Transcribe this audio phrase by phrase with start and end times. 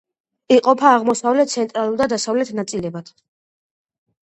[0.53, 3.15] იყოფა აღმოსავლეთ, ცენტრალურ და დასავლეთ ნაწილებად.